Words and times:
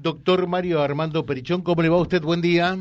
Doctor 0.00 0.46
Mario 0.46 0.80
Armando 0.80 1.26
Perichón, 1.26 1.62
¿cómo 1.62 1.82
le 1.82 1.88
va 1.88 1.96
a 1.96 2.02
usted? 2.02 2.22
Buen 2.22 2.40
día. 2.40 2.76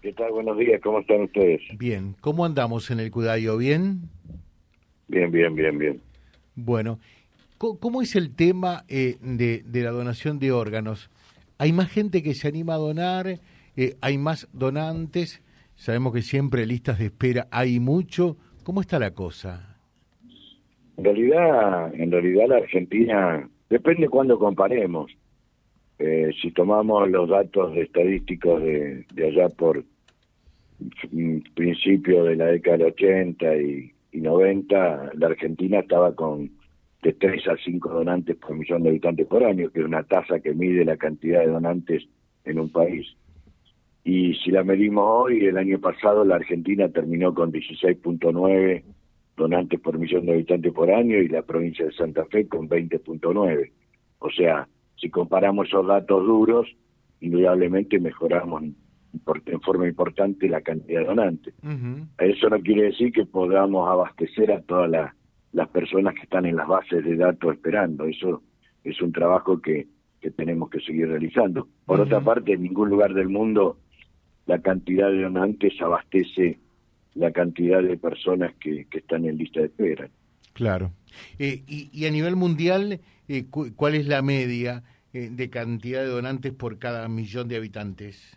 ¿Qué 0.00 0.12
tal? 0.14 0.32
Buenos 0.32 0.58
días, 0.58 0.80
¿cómo 0.82 1.00
están 1.00 1.22
ustedes? 1.22 1.60
Bien, 1.78 2.16
¿cómo 2.20 2.44
andamos 2.44 2.90
en 2.90 3.00
el 3.00 3.10
Cudayo? 3.10 3.56
¿Bien? 3.58 4.00
Bien, 5.08 5.30
bien, 5.30 5.54
bien, 5.54 5.78
bien. 5.78 6.00
Bueno, 6.54 6.98
¿cómo 7.58 8.02
es 8.02 8.16
el 8.16 8.34
tema 8.34 8.84
eh, 8.88 9.16
de, 9.20 9.62
la 9.82 9.90
donación 9.90 10.38
de 10.38 10.52
órganos? 10.52 11.10
¿Hay 11.58 11.72
más 11.72 11.90
gente 11.90 12.22
que 12.22 12.34
se 12.34 12.48
anima 12.48 12.74
a 12.74 12.78
donar? 12.78 13.38
Eh, 13.76 13.94
¿Hay 14.00 14.16
más 14.16 14.48
donantes? 14.52 15.42
Sabemos 15.76 16.14
que 16.14 16.22
siempre 16.22 16.66
listas 16.66 16.98
de 16.98 17.06
espera 17.06 17.46
hay 17.50 17.78
mucho. 17.78 18.36
¿Cómo 18.64 18.80
está 18.80 18.98
la 18.98 19.12
cosa? 19.12 19.76
En 20.96 21.04
realidad, 21.04 21.94
en 21.94 22.10
realidad 22.10 22.46
la 22.48 22.56
Argentina, 22.56 23.48
depende 23.68 24.08
cuándo 24.08 24.38
comparemos. 24.38 25.12
Eh, 26.04 26.32
si 26.42 26.50
tomamos 26.50 27.08
los 27.08 27.28
datos 27.28 27.76
estadísticos 27.76 28.60
de, 28.60 29.06
allá 29.24 29.48
por 29.50 29.84
principio 31.54 32.24
de 32.24 32.34
la 32.34 32.46
década 32.46 32.78
del 32.78 32.86
80 32.88 33.56
y, 33.58 33.92
90, 34.14 35.12
la 35.14 35.26
Argentina 35.28 35.78
estaba 35.78 36.12
con 36.16 36.50
de 37.02 37.12
3 37.12 37.46
a 37.46 37.56
5 37.56 37.88
donantes 37.88 38.34
por 38.34 38.56
millón 38.56 38.82
de 38.82 38.88
habitantes 38.88 39.28
por 39.28 39.44
año, 39.44 39.70
que 39.70 39.78
es 39.78 39.84
una 39.84 40.02
tasa 40.02 40.40
que 40.40 40.52
mide 40.54 40.84
la 40.84 40.96
cantidad 40.96 41.38
de 41.38 41.46
donantes 41.46 42.02
en 42.44 42.58
un 42.58 42.68
país. 42.70 43.06
Y 44.02 44.34
si 44.34 44.50
la 44.50 44.64
medimos 44.64 45.04
hoy, 45.06 45.46
el 45.46 45.56
año 45.56 45.78
pasado 45.78 46.24
la 46.24 46.34
Argentina 46.34 46.88
terminó 46.88 47.32
con 47.32 47.52
16.9 47.52 48.82
donantes 49.36 49.78
por 49.78 49.98
millón 49.98 50.26
de 50.26 50.32
habitantes 50.32 50.72
por 50.72 50.90
año 50.90 51.18
y 51.18 51.28
la 51.28 51.42
provincia 51.42 51.86
de 51.86 51.92
Santa 51.92 52.24
Fe 52.24 52.48
con 52.48 52.68
20.9. 52.68 53.70
O 54.18 54.30
sea, 54.30 54.68
si 55.02 55.10
comparamos 55.10 55.66
esos 55.66 55.84
datos 55.84 56.24
duros, 56.24 56.68
indudablemente 57.20 57.98
mejoramos 57.98 58.62
en 58.62 59.60
forma 59.60 59.88
importante 59.88 60.48
la 60.48 60.60
cantidad 60.60 61.00
de 61.00 61.06
donantes. 61.06 61.54
Eso 62.18 62.48
no 62.48 62.60
quiere 62.60 62.84
decir 62.84 63.12
que 63.12 63.26
podamos 63.26 63.90
abastecer 63.90 64.52
a 64.52 64.62
todas 64.62 65.12
las 65.52 65.68
personas 65.70 66.14
que 66.14 66.22
están 66.22 66.46
en 66.46 66.54
las 66.54 66.68
bases 66.68 67.04
de 67.04 67.16
datos 67.16 67.52
esperando. 67.52 68.04
Eso 68.04 68.42
es 68.84 69.02
un 69.02 69.12
trabajo 69.12 69.60
que, 69.60 69.88
tenemos 70.36 70.70
que 70.70 70.78
seguir 70.78 71.08
realizando. 71.08 71.66
Por 71.84 72.00
otra 72.00 72.20
parte, 72.20 72.52
en 72.52 72.62
ningún 72.62 72.88
lugar 72.88 73.12
del 73.12 73.28
mundo 73.28 73.78
la 74.46 74.60
cantidad 74.60 75.10
de 75.10 75.22
donantes 75.22 75.72
abastece 75.80 76.60
la 77.14 77.32
cantidad 77.32 77.82
de 77.82 77.96
personas 77.96 78.54
que, 78.60 78.86
están 78.92 79.24
en 79.24 79.36
lista 79.36 79.60
de 79.60 79.66
espera. 79.66 80.08
Claro. 80.52 80.92
Eh, 81.40 81.64
y, 81.66 82.06
a 82.06 82.10
nivel 82.10 82.36
mundial, 82.36 83.00
eh, 83.26 83.46
¿cuál 83.50 83.96
es 83.96 84.06
la 84.06 84.22
media 84.22 84.84
eh, 85.12 85.28
de 85.30 85.50
cantidad 85.50 86.00
de 86.00 86.08
donantes 86.08 86.52
por 86.52 86.78
cada 86.78 87.08
millón 87.08 87.48
de 87.48 87.56
habitantes? 87.56 88.36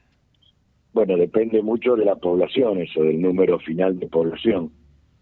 Bueno, 0.93 1.17
depende 1.17 1.61
mucho 1.61 1.95
de 1.95 2.05
la 2.05 2.15
población, 2.15 2.81
eso, 2.81 3.03
del 3.03 3.21
número 3.21 3.59
final 3.59 3.99
de 3.99 4.07
población. 4.07 4.71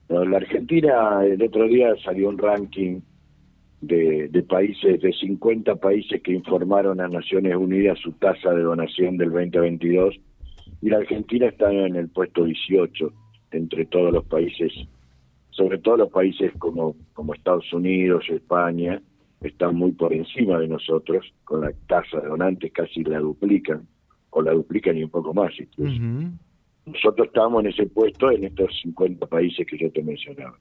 La 0.08 0.38
Argentina, 0.38 1.26
el 1.26 1.42
otro 1.42 1.68
día 1.68 1.96
salió 2.04 2.30
un 2.30 2.38
ranking 2.38 3.02
de, 3.82 4.28
de, 4.30 4.44
países, 4.44 5.02
de 5.02 5.12
50 5.12 5.76
países 5.78 6.22
que 6.22 6.34
informaron 6.34 7.02
a 7.02 7.08
Naciones 7.08 7.56
Unidas 7.56 7.98
su 8.00 8.12
tasa 8.14 8.52
de 8.52 8.62
donación 8.62 9.18
del 9.18 9.32
2022, 9.32 10.16
y 10.82 10.90
la 10.90 10.98
Argentina 10.98 11.48
está 11.48 11.72
en 11.72 11.96
el 11.96 12.10
puesto 12.10 12.46
18 12.46 13.12
entre 13.52 13.86
todos 13.86 14.14
los 14.14 14.26
países, 14.26 14.72
sobre 15.50 15.78
todo 15.80 15.98
los 15.98 16.12
países 16.12 16.52
como, 16.60 16.96
como 17.14 17.34
Estados 17.34 17.72
Unidos, 17.74 18.26
España, 18.30 19.02
están 19.44 19.76
muy 19.76 19.92
por 19.92 20.14
encima 20.14 20.60
de 20.60 20.68
nosotros, 20.68 21.26
con 21.44 21.62
la 21.62 21.72
tasa 21.88 22.20
de 22.20 22.28
donantes 22.28 22.72
casi 22.72 23.04
la 23.04 23.20
duplican, 23.20 23.88
o 24.30 24.42
la 24.42 24.52
duplican 24.52 24.98
y 24.98 25.04
un 25.04 25.10
poco 25.10 25.34
más 25.34 25.52
incluso. 25.60 26.02
Nosotros 26.86 27.28
estamos 27.28 27.64
en 27.64 27.72
ese 27.72 27.86
puesto 27.86 28.30
en 28.32 28.44
estos 28.44 28.70
50 28.82 29.26
países 29.28 29.66
que 29.66 29.78
yo 29.78 29.92
te 29.92 30.04
mencionaba. 30.04 30.60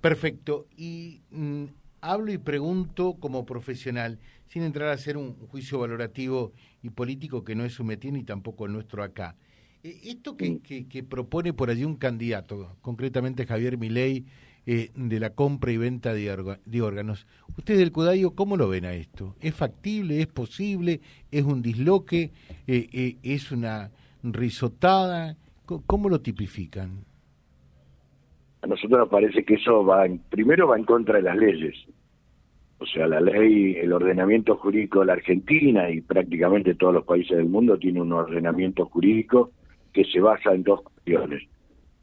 Perfecto. 0.00 0.66
Y 0.76 1.22
mm, 1.30 1.64
hablo 2.00 2.32
y 2.32 2.38
pregunto 2.38 3.16
como 3.18 3.46
profesional, 3.46 4.18
sin 4.46 4.62
entrar 4.62 4.88
a 4.88 4.92
hacer 4.92 5.16
un 5.16 5.34
juicio 5.48 5.78
valorativo 5.78 6.52
y 6.82 6.90
político 6.90 7.42
que 7.42 7.54
no 7.54 7.64
es 7.64 7.72
su 7.72 7.84
métier 7.84 8.12
ni 8.12 8.22
tampoco 8.22 8.66
el 8.66 8.72
nuestro 8.72 9.02
acá. 9.02 9.36
Eh, 9.82 10.00
esto 10.04 10.36
que, 10.36 10.60
que, 10.60 11.02
propone 11.02 11.52
por 11.52 11.70
allí 11.70 11.84
un 11.84 11.96
candidato, 11.96 12.76
concretamente 12.80 13.46
Javier 13.46 13.78
Milei, 13.78 14.26
eh, 14.66 14.90
de 14.94 15.20
la 15.20 15.30
compra 15.30 15.72
y 15.72 15.76
venta 15.76 16.14
de, 16.14 16.82
órganos, 16.82 17.26
¿ustedes 17.56 17.80
del 17.80 17.92
Cudayo 17.92 18.34
cómo 18.34 18.56
lo 18.56 18.68
ven 18.68 18.84
a 18.84 18.94
esto? 18.94 19.34
¿Es 19.40 19.54
factible? 19.54 20.20
¿Es 20.20 20.26
posible? 20.26 21.00
¿Es 21.30 21.44
un 21.44 21.62
disloque? 21.62 22.30
Eh, 22.66 23.16
¿Es 23.22 23.52
una 23.52 23.90
risotada? 24.22 25.36
¿Cómo 25.64 26.08
lo 26.08 26.20
tipifican? 26.20 27.04
A 28.62 28.66
nosotros 28.66 28.98
nos 28.98 29.08
parece 29.08 29.44
que 29.44 29.54
eso 29.54 29.84
va, 29.84 30.06
primero 30.30 30.68
va 30.68 30.78
en 30.78 30.84
contra 30.84 31.16
de 31.16 31.22
las 31.22 31.36
leyes. 31.36 31.74
O 32.78 32.86
sea, 32.86 33.06
la 33.06 33.20
ley, 33.20 33.76
el 33.76 33.92
ordenamiento 33.92 34.56
jurídico 34.56 35.00
de 35.00 35.06
la 35.06 35.12
Argentina 35.14 35.90
y 35.90 36.00
prácticamente 36.00 36.74
todos 36.74 36.94
los 36.94 37.04
países 37.04 37.36
del 37.36 37.46
mundo 37.46 37.78
tiene 37.78 38.02
un 38.02 38.12
ordenamiento 38.12 38.86
jurídico 38.86 39.52
que 39.92 40.04
se 40.04 40.20
basa 40.20 40.52
en 40.52 40.64
dos 40.64 40.82
cuestiones, 40.82 41.42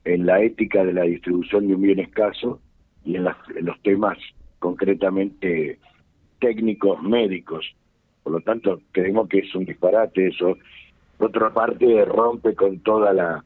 en 0.05 0.25
la 0.25 0.41
ética 0.41 0.83
de 0.83 0.93
la 0.93 1.03
distribución 1.03 1.67
de 1.67 1.75
un 1.75 1.81
bien 1.81 1.99
escaso 1.99 2.59
y 3.03 3.15
en, 3.15 3.23
los 3.23 3.81
temas 3.83 4.17
concretamente 4.59 5.79
técnicos 6.39 7.01
médicos. 7.01 7.65
Por 8.23 8.33
lo 8.33 8.41
tanto, 8.41 8.81
creemos 8.91 9.27
que 9.29 9.39
es 9.39 9.55
un 9.55 9.65
disparate 9.65 10.27
eso. 10.27 10.57
Por 11.17 11.29
otra 11.29 11.53
parte, 11.53 12.05
rompe 12.05 12.55
con 12.55 12.79
toda 12.79 13.13
la, 13.13 13.43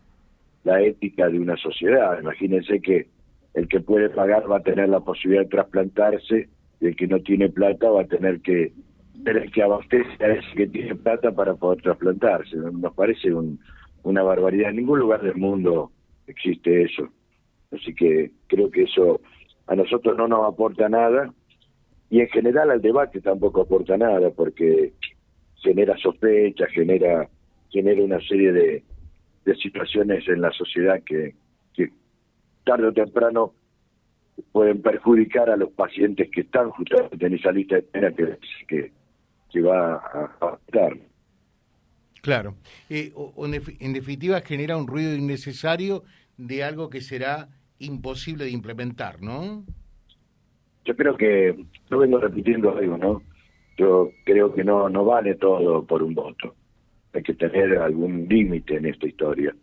la 0.64 0.82
ética 0.82 1.30
de 1.30 1.40
una 1.40 1.58
sociedad. 1.58 2.20
Imagínense 2.20 2.82
que 2.82 3.08
el 3.54 3.68
que 3.68 3.80
puede 3.80 4.10
pagar 4.10 4.50
va 4.50 4.58
a 4.58 4.64
tener 4.64 4.90
la 4.90 5.00
posibilidad 5.00 5.44
de 5.44 5.50
trasplantarse 5.50 6.50
y 6.82 6.88
el 6.88 6.96
que 6.96 7.08
no 7.08 7.20
tiene 7.20 7.50
plata 7.50 7.90
va 7.90 8.02
a 8.02 8.08
tener 8.08 8.42
que 8.42 8.74
tener 9.24 9.50
que 9.52 9.64
abastecer 9.64 10.24
a 10.24 10.34
ese 10.36 10.56
que 10.56 10.68
tiene 10.68 10.94
plata 10.94 11.32
para 11.32 11.56
poder 11.56 11.82
trasplantarse. 11.82 12.58
Nos 12.58 12.94
parece 12.94 13.34
un, 13.34 13.60
una 14.04 14.22
barbaridad. 14.22 14.70
En 14.70 14.78
ningún 14.78 15.00
lugar 15.00 15.22
del 15.22 15.36
mundo 15.36 15.92
existe 16.28 16.84
eso. 16.84 17.10
Así 17.72 17.94
que 17.94 18.32
creo 18.48 18.70
que 18.70 18.84
eso 18.84 19.22
a 19.68 19.76
nosotros 19.76 20.18
no 20.18 20.28
nos 20.28 20.52
aporta 20.52 20.88
nada 20.90 21.34
y 22.10 22.22
en 22.22 22.28
general 22.30 22.72
al 22.72 22.82
debate 22.82 23.22
tampoco 23.22 23.62
aporta 23.62 23.98
nada 23.98 24.30
porque 24.30 24.94
genera 25.56 25.98
sospecha, 25.98 26.68
genera 26.68 27.28
genera 27.76 28.02
una 28.02 28.22
serie 28.22 28.54
de, 28.54 28.84
de 29.44 29.56
situaciones 29.56 30.26
en 30.30 30.42
la 30.42 30.52
sociedad 30.52 31.02
que, 31.06 31.36
que 31.74 31.90
tarde 32.64 32.88
o 32.88 32.94
temprano 32.94 33.54
pueden 34.52 34.82
perjudicar 34.82 35.50
a 35.50 35.58
los 35.58 35.72
pacientes 35.72 36.30
que 36.32 36.42
están 36.42 36.70
justamente 36.72 37.26
en 37.26 37.34
esa 37.34 37.52
lista 37.52 37.76
de 37.76 37.82
espera 37.82 38.12
que, 38.12 38.38
que, 38.68 38.92
que 39.52 39.62
va 39.62 39.96
a 39.96 40.36
afectar. 40.40 40.94
Claro. 42.26 42.56
Eh, 42.90 43.14
en 43.80 43.94
definitiva, 43.94 44.42
genera 44.42 44.78
un 44.78 44.88
ruido 44.88 45.14
innecesario 45.14 46.02
de 46.38 46.64
algo 46.64 46.90
que 46.90 47.02
será 47.02 47.50
imposible 47.78 48.46
de 48.46 48.50
implementar, 48.50 49.22
¿no? 49.22 49.64
Yo 50.86 50.96
creo 50.96 51.16
que, 51.16 51.56
yo 51.88 52.00
vengo 52.00 52.18
repitiendo 52.18 52.76
algo, 52.76 52.98
¿no? 52.98 53.22
Yo 53.78 54.10
creo 54.24 54.52
que 54.56 54.64
no, 54.64 54.90
no 54.90 55.06
vale 55.06 55.36
todo 55.36 55.86
por 55.86 56.02
un 56.02 56.16
voto. 56.16 56.56
Hay 57.14 57.22
que 57.22 57.36
tener 57.36 57.78
algún 57.78 58.28
límite 58.28 58.78
en 58.78 58.88
esta 58.88 59.06
historia. 59.06 59.56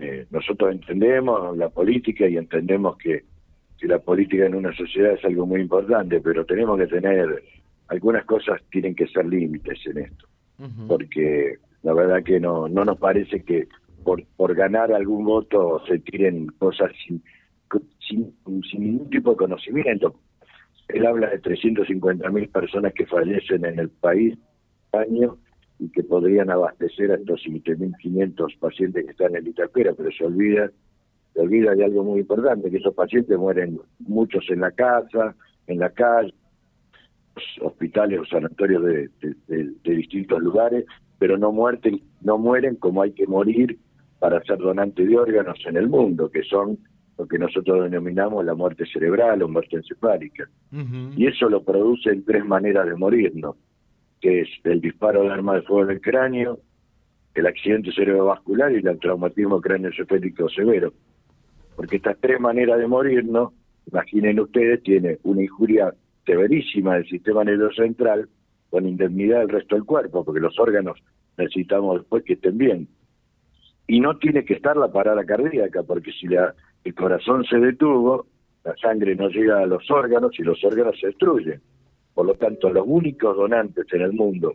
Eh, 0.00 0.24
nosotros 0.30 0.72
entendemos 0.72 1.54
la 1.58 1.68
política 1.68 2.26
y 2.26 2.38
entendemos 2.38 2.96
que, 2.96 3.24
que 3.76 3.86
la 3.86 3.98
política 3.98 4.46
en 4.46 4.54
una 4.54 4.74
sociedad 4.74 5.12
es 5.12 5.24
algo 5.26 5.44
muy 5.44 5.60
importante, 5.60 6.18
pero 6.22 6.46
tenemos 6.46 6.78
que 6.78 6.86
tener, 6.86 7.42
algunas 7.88 8.24
cosas 8.24 8.58
tienen 8.70 8.94
que 8.94 9.06
ser 9.06 9.26
límites 9.26 9.78
en 9.84 9.98
esto. 9.98 10.26
Porque 10.88 11.58
la 11.82 11.94
verdad 11.94 12.22
que 12.22 12.40
no, 12.40 12.68
no 12.68 12.84
nos 12.84 12.98
parece 12.98 13.42
que 13.42 13.68
por, 14.04 14.24
por 14.36 14.54
ganar 14.54 14.92
algún 14.92 15.24
voto 15.24 15.82
se 15.86 15.98
tiren 15.98 16.46
cosas 16.58 16.90
sin, 17.06 17.22
sin, 18.06 18.34
sin 18.70 18.80
ningún 18.80 19.10
tipo 19.10 19.30
de 19.30 19.36
conocimiento. 19.36 20.14
Él 20.88 21.06
habla 21.06 21.28
de 21.28 21.40
350.000 21.40 22.32
mil 22.32 22.48
personas 22.48 22.92
que 22.94 23.06
fallecen 23.06 23.64
en 23.64 23.78
el 23.78 23.88
país 23.88 24.36
año 24.92 25.38
y 25.78 25.88
que 25.90 26.02
podrían 26.02 26.50
abastecer 26.50 27.12
a 27.12 27.14
estos 27.14 27.42
7.500 27.44 28.58
pacientes 28.58 29.04
que 29.04 29.10
están 29.12 29.36
en 29.36 29.44
lista 29.44 29.64
espera, 29.64 29.92
pero 29.96 30.10
se 30.10 30.24
olvida, 30.24 30.70
se 31.32 31.40
olvida 31.40 31.74
de 31.74 31.84
algo 31.84 32.04
muy 32.04 32.20
importante, 32.20 32.70
que 32.70 32.76
esos 32.76 32.94
pacientes 32.94 33.38
mueren 33.38 33.80
muchos 34.00 34.44
en 34.50 34.60
la 34.60 34.72
casa, 34.72 35.34
en 35.66 35.78
la 35.78 35.90
calle, 35.90 36.34
hospitales 37.60 38.20
o 38.20 38.24
sanatorios 38.26 38.84
de, 38.84 39.10
de 39.48 39.94
distintos 39.94 40.40
lugares, 40.40 40.84
pero 41.18 41.36
no, 41.36 41.52
muerten, 41.52 42.00
no 42.22 42.38
mueren 42.38 42.76
como 42.76 43.02
hay 43.02 43.12
que 43.12 43.26
morir 43.26 43.78
para 44.18 44.42
ser 44.44 44.58
donante 44.58 45.04
de 45.04 45.18
órganos 45.18 45.58
en 45.66 45.76
el 45.76 45.88
mundo, 45.88 46.30
que 46.30 46.42
son 46.42 46.78
lo 47.18 47.26
que 47.28 47.38
nosotros 47.38 47.84
denominamos 47.84 48.44
la 48.44 48.54
muerte 48.54 48.84
cerebral 48.86 49.42
o 49.42 49.48
muerte 49.48 49.76
encefálica. 49.76 50.48
Y 51.16 51.26
eso 51.26 51.50
lo 51.50 51.62
produce 51.62 52.10
en 52.10 52.24
tres 52.24 52.44
maneras 52.44 52.86
de 52.86 52.94
morir, 52.94 53.32
¿no? 53.34 53.56
que 54.20 54.42
es 54.42 54.48
el 54.64 54.80
disparo 54.80 55.22
de 55.22 55.30
arma 55.30 55.56
de 55.56 55.62
fuego 55.62 55.84
en 55.84 55.96
el 55.96 56.00
cráneo, 56.00 56.60
el 57.34 57.46
accidente 57.46 57.92
cerebrovascular 57.92 58.72
y 58.72 58.76
el 58.76 58.98
traumatismo 58.98 59.60
cráneo-encefálico 59.60 60.48
severo. 60.48 60.92
Porque 61.76 61.96
estas 61.96 62.18
tres 62.20 62.40
maneras 62.40 62.78
de 62.78 62.86
morir, 62.86 63.24
¿no? 63.24 63.52
imaginen 63.90 64.40
ustedes, 64.40 64.82
tiene 64.82 65.18
una 65.22 65.42
injuria 65.42 65.94
severísima 66.26 66.94
del 66.94 67.08
sistema 67.08 67.44
nervioso 67.44 67.82
central 67.82 68.28
con 68.70 68.86
indemnidad 68.86 69.40
del 69.40 69.48
resto 69.48 69.74
del 69.74 69.84
cuerpo, 69.84 70.24
porque 70.24 70.40
los 70.40 70.58
órganos 70.58 70.98
necesitamos 71.36 72.00
después 72.00 72.24
que 72.24 72.34
estén 72.34 72.58
bien. 72.58 72.88
Y 73.86 74.00
no 74.00 74.16
tiene 74.18 74.44
que 74.44 74.54
estar 74.54 74.76
la 74.76 74.92
parada 74.92 75.24
cardíaca, 75.24 75.82
porque 75.82 76.12
si 76.12 76.28
la, 76.28 76.54
el 76.84 76.94
corazón 76.94 77.44
se 77.44 77.58
detuvo, 77.58 78.26
la 78.64 78.76
sangre 78.76 79.16
no 79.16 79.28
llega 79.28 79.60
a 79.60 79.66
los 79.66 79.90
órganos 79.90 80.38
y 80.38 80.42
los 80.42 80.62
órganos 80.64 80.98
se 81.00 81.08
destruyen. 81.08 81.60
Por 82.14 82.26
lo 82.26 82.34
tanto, 82.34 82.70
los 82.70 82.84
únicos 82.86 83.36
donantes 83.36 83.86
en 83.92 84.02
el 84.02 84.12
mundo 84.12 84.54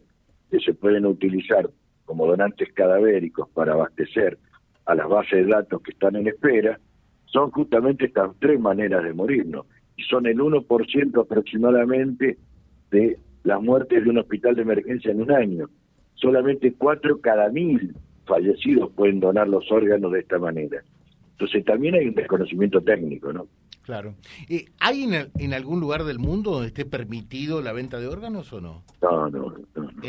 que 0.50 0.60
se 0.60 0.74
pueden 0.74 1.06
utilizar 1.06 1.70
como 2.06 2.28
donantes 2.28 2.72
cadavéricos 2.74 3.50
para 3.50 3.74
abastecer 3.74 4.38
a 4.86 4.96
las 4.96 5.10
bases 5.10 5.46
de 5.46 5.52
datos 5.52 5.82
que 5.82 5.92
están 5.92 6.16
en 6.16 6.28
espera 6.28 6.80
son 7.26 7.52
justamente 7.52 8.06
estas 8.06 8.32
tres 8.40 8.60
maneras 8.60 9.04
de 9.04 9.14
morirnos. 9.14 9.66
Y 9.98 10.04
son 10.04 10.26
el 10.26 10.38
1% 10.38 11.22
aproximadamente 11.22 12.38
de 12.92 13.18
las 13.44 13.62
muertes 13.62 14.04
de 14.04 14.10
un 14.10 14.18
hospital 14.18 14.56
de 14.56 14.64
emergencia 14.64 15.12
en 15.12 15.22
un 15.22 15.32
año. 15.32 15.70
Solamente 16.16 16.74
cuatro 16.78 17.20
cada 17.22 17.50
mil 17.50 17.96
fallecidos 18.26 18.92
pueden 18.94 19.20
donar 19.20 19.48
los 19.48 19.72
órganos 19.72 20.12
de 20.12 20.20
esta 20.20 20.40
manera. 20.40 20.84
Entonces 21.32 21.64
también 21.66 21.96
hay 21.96 22.08
un 22.08 22.16
desconocimiento 22.16 22.82
técnico, 22.82 23.32
¿no? 23.32 23.48
Claro. 23.84 24.16
Eh, 24.50 24.66
¿Hay 24.80 25.04
en, 25.04 25.54
algún 25.54 25.80
lugar 25.80 26.06
del 26.06 26.18
mundo 26.18 26.52
donde 26.52 26.70
esté 26.70 26.86
permitido 26.86 27.62
la 27.62 27.72
venta 27.72 28.00
de 28.00 28.08
órganos 28.08 28.52
o 28.52 28.60
no? 28.60 28.84
No, 29.02 29.30
no, 29.30 29.54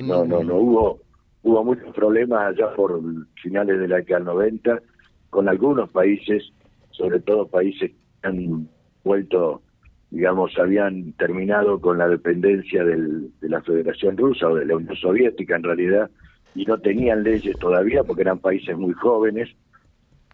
no, 0.02 0.24
no, 0.24 0.44
no, 0.44 0.54
Hubo, 0.54 1.00
hubo 1.42 1.64
muchos 1.64 1.94
problemas 1.94 2.54
allá 2.54 2.74
por 2.74 2.98
finales 3.42 3.78
de 3.78 3.88
la 3.88 3.96
década 3.96 4.20
90 4.20 4.80
con 5.28 5.48
algunos 5.48 5.90
países 5.90 6.52
sobre 6.96 7.20
todo 7.20 7.46
países 7.46 7.90
que 7.90 8.28
han 8.28 8.68
vuelto, 9.04 9.62
digamos, 10.10 10.56
habían 10.58 11.12
terminado 11.12 11.80
con 11.80 11.98
la 11.98 12.08
dependencia 12.08 12.84
de 12.84 13.28
la 13.42 13.60
Federación 13.62 14.16
Rusa 14.16 14.48
o 14.48 14.54
de 14.54 14.66
la 14.66 14.76
Unión 14.76 14.96
Soviética 14.96 15.56
en 15.56 15.62
realidad, 15.62 16.10
y 16.54 16.64
no 16.64 16.78
tenían 16.78 17.22
leyes 17.22 17.58
todavía 17.58 18.02
porque 18.04 18.22
eran 18.22 18.38
países 18.38 18.76
muy 18.76 18.94
jóvenes, 18.94 19.50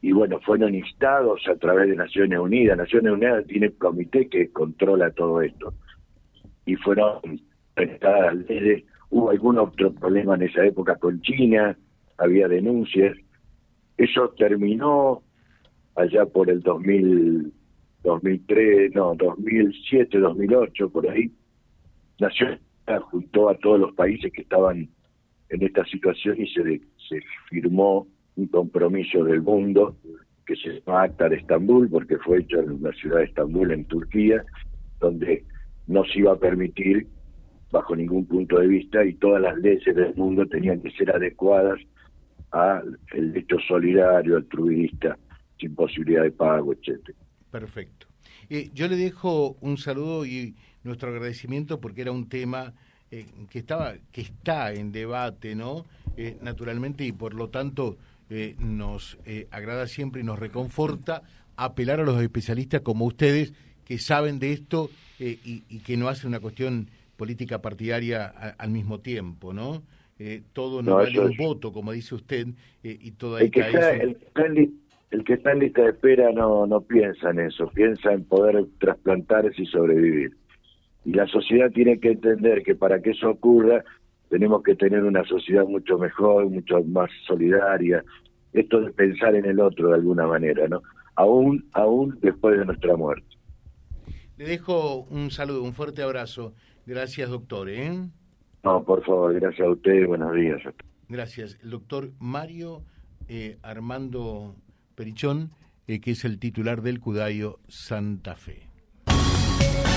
y 0.02 0.10
bueno, 0.10 0.40
fueron 0.40 0.74
instados 0.74 1.40
a 1.46 1.54
través 1.54 1.88
de 1.88 1.94
Naciones 1.94 2.38
Unidas. 2.40 2.76
Naciones 2.76 3.12
Unidas 3.12 3.46
tiene 3.46 3.68
un 3.68 3.74
comité 3.74 4.28
que 4.28 4.50
controla 4.50 5.12
todo 5.12 5.40
esto. 5.40 5.74
Y 6.66 6.74
fueron 6.74 7.40
prestadas 7.74 8.34
leyes. 8.48 8.82
Hubo 9.10 9.30
algún 9.30 9.58
otro 9.58 9.92
problema 9.92 10.34
en 10.34 10.42
esa 10.42 10.64
época 10.64 10.96
con 10.96 11.20
China, 11.20 11.78
había 12.18 12.48
denuncias. 12.48 13.16
Eso 13.96 14.30
terminó 14.36 15.22
allá 15.94 16.26
por 16.26 16.50
el 16.50 16.62
2000, 16.62 17.52
2003, 18.02 18.94
no, 18.94 19.14
2007, 19.14 20.18
2008, 20.18 20.90
por 20.90 21.08
ahí, 21.08 21.30
nació 22.18 22.58
junto 23.10 23.48
a 23.48 23.56
todos 23.58 23.80
los 23.80 23.94
países 23.94 24.32
que 24.32 24.42
estaban 24.42 24.88
en 25.48 25.62
esta 25.62 25.84
situación 25.84 26.40
y 26.40 26.46
se, 26.48 26.80
se 27.08 27.20
firmó 27.48 28.06
un 28.36 28.46
compromiso 28.48 29.24
del 29.24 29.42
mundo 29.42 29.96
que 30.46 30.56
se 30.56 30.80
llama 30.80 31.04
Acta 31.04 31.28
de 31.28 31.36
Estambul, 31.36 31.88
porque 31.88 32.18
fue 32.18 32.40
hecho 32.40 32.60
en 32.60 32.82
la 32.82 32.92
ciudad 32.92 33.18
de 33.18 33.24
Estambul, 33.24 33.70
en 33.70 33.84
Turquía, 33.84 34.44
donde 35.00 35.44
no 35.86 36.04
se 36.04 36.20
iba 36.20 36.32
a 36.32 36.38
permitir 36.38 37.06
bajo 37.70 37.96
ningún 37.96 38.26
punto 38.26 38.58
de 38.58 38.66
vista 38.66 39.04
y 39.04 39.14
todas 39.14 39.40
las 39.40 39.56
leyes 39.58 39.94
del 39.94 40.14
mundo 40.14 40.46
tenían 40.46 40.80
que 40.80 40.90
ser 40.90 41.10
adecuadas 41.10 41.80
al 42.50 42.98
hecho 43.34 43.56
solidario, 43.66 44.36
altruista, 44.36 45.16
sin 45.58 45.74
posibilidad 45.74 46.22
de 46.22 46.32
pago, 46.32 46.74
etcétera. 46.74 47.16
Perfecto. 47.52 48.06
Eh, 48.48 48.70
yo 48.74 48.88
le 48.88 48.96
dejo 48.96 49.56
un 49.60 49.76
saludo 49.76 50.24
y 50.24 50.56
nuestro 50.82 51.10
agradecimiento 51.10 51.80
porque 51.80 52.00
era 52.00 52.10
un 52.10 52.28
tema 52.28 52.72
eh, 53.10 53.26
que 53.50 53.58
estaba, 53.58 53.94
que 54.10 54.22
está 54.22 54.72
en 54.72 54.90
debate, 54.90 55.54
¿no? 55.54 55.84
Eh, 56.16 56.38
naturalmente 56.40 57.04
y 57.04 57.12
por 57.12 57.34
lo 57.34 57.48
tanto 57.48 57.98
nos 58.58 59.18
agrada 59.50 59.86
siempre 59.86 60.22
y 60.22 60.24
nos 60.24 60.38
reconforta 60.38 61.22
apelar 61.54 62.00
a 62.00 62.02
los 62.02 62.18
especialistas 62.22 62.80
como 62.80 63.04
ustedes 63.04 63.52
que 63.84 63.98
saben 63.98 64.38
de 64.38 64.54
esto 64.54 64.88
y, 65.18 65.60
que 65.80 65.98
no 65.98 66.08
hacen 66.08 66.28
una 66.28 66.40
cuestión 66.40 66.88
política 67.18 67.60
partidaria 67.60 68.28
al 68.56 68.70
mismo 68.70 69.00
tiempo, 69.00 69.52
¿no? 69.52 69.82
todo 70.54 70.82
no, 70.82 70.94
vale 70.94 71.20
un 71.20 71.36
voto, 71.36 71.74
como 71.74 71.92
dice 71.92 72.14
usted, 72.14 72.46
y 72.82 73.10
toda 73.10 73.42
esta 73.42 73.90
el 73.90 74.06
que 74.54 74.70
está 75.34 75.52
en 75.52 75.60
lista 75.60 75.82
de 75.82 75.90
espera 75.90 76.32
no, 76.32 76.66
no 76.66 76.80
piensa 76.80 77.30
en 77.30 77.40
eso, 77.40 77.68
piensa 77.68 78.12
en 78.12 78.24
poder 78.24 78.66
trasplantarse 78.78 79.62
y 79.62 79.66
sobrevivir. 79.66 80.36
Y 81.04 81.12
la 81.12 81.26
sociedad 81.26 81.70
tiene 81.70 81.98
que 81.98 82.12
entender 82.12 82.62
que 82.62 82.74
para 82.74 83.00
que 83.00 83.10
eso 83.10 83.30
ocurra 83.30 83.84
tenemos 84.28 84.62
que 84.62 84.74
tener 84.74 85.04
una 85.04 85.24
sociedad 85.24 85.66
mucho 85.66 85.98
mejor, 85.98 86.48
mucho 86.48 86.82
más 86.84 87.10
solidaria, 87.26 88.02
esto 88.54 88.80
de 88.80 88.90
pensar 88.92 89.34
en 89.34 89.44
el 89.44 89.60
otro 89.60 89.88
de 89.88 89.94
alguna 89.96 90.26
manera, 90.26 90.66
¿no? 90.68 90.82
Aún, 91.16 91.68
aún 91.72 92.18
después 92.22 92.58
de 92.58 92.64
nuestra 92.64 92.96
muerte. 92.96 93.26
Le 94.38 94.46
dejo 94.46 95.06
un 95.10 95.30
saludo, 95.30 95.62
un 95.62 95.74
fuerte 95.74 96.02
abrazo. 96.02 96.54
Gracias, 96.86 97.28
doctor. 97.28 97.68
¿eh? 97.68 98.08
No, 98.64 98.84
por 98.84 99.04
favor, 99.04 99.34
gracias 99.34 99.66
a 99.66 99.70
usted. 99.70 100.06
Buenos 100.06 100.34
días. 100.34 100.62
Gracias. 101.08 101.58
El 101.62 101.70
doctor 101.70 102.10
Mario 102.18 102.82
eh, 103.28 103.58
Armando 103.62 104.56
Perichón, 104.94 105.52
eh, 105.86 106.00
que 106.00 106.12
es 106.12 106.24
el 106.24 106.38
titular 106.38 106.82
del 106.82 107.00
Cudayo 107.00 107.60
Santa 107.68 108.36
Fe 108.36 108.72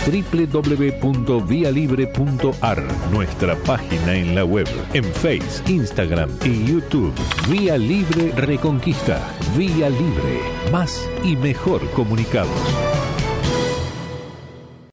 www.vialibre.ar, 0.06 2.84
nuestra 3.12 3.56
página 3.64 4.16
en 4.16 4.36
la 4.36 4.46
web, 4.46 4.68
en 4.94 5.04
Face, 5.04 5.64
Instagram 5.68 6.30
y 6.44 6.64
YouTube. 6.66 7.14
Vía 7.50 7.76
Libre 7.78 8.32
Reconquista. 8.32 9.22
Vía 9.58 9.90
Libre. 9.90 10.40
Más 10.72 11.10
y 11.24 11.36
mejor 11.36 11.90
comunicados. 11.92 12.95